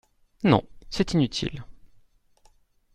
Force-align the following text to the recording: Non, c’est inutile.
Non, 0.43 0.63
c’est 0.89 1.13
inutile. 1.13 1.63